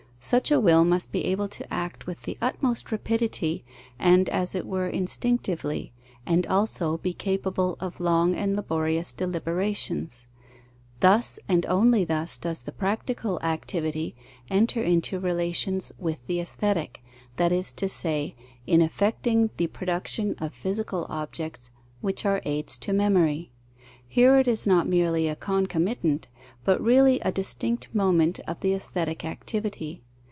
[0.23, 3.65] Such a will must be able to act with the utmost rapidity,
[3.97, 5.93] and as it were instinctively,
[6.27, 10.27] and also be capable of long and laborious deliberations.
[10.99, 14.15] Thus and only thus does the practical activity
[14.47, 17.03] enter into relations with the aesthetic,
[17.37, 18.35] that is to say,
[18.67, 21.71] in effecting the production of physical objects,
[22.01, 23.49] which are aids to memory.
[24.07, 26.27] Here it is not merely a concomitant,
[26.63, 30.03] but really a distinct moment of the aesthetic activity.